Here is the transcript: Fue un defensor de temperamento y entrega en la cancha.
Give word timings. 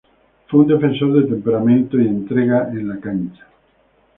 Fue 0.47 0.61
un 0.61 0.67
defensor 0.67 1.13
de 1.13 1.27
temperamento 1.29 1.99
y 2.01 2.07
entrega 2.07 2.69
en 2.71 2.87
la 2.87 2.99
cancha. 2.99 3.45